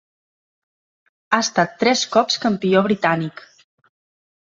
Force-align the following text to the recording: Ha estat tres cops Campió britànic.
Ha 1.35 1.39
estat 1.45 1.75
tres 1.83 2.01
cops 2.15 2.39
Campió 2.47 2.81
britànic. 2.87 3.45